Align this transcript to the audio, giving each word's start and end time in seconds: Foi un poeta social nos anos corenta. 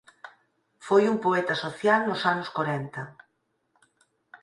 Foi 0.87 1.03
un 1.13 1.17
poeta 1.25 1.55
social 1.65 1.99
nos 2.05 2.21
anos 2.33 2.49
corenta. 2.57 3.03